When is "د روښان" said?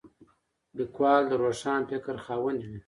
1.27-1.81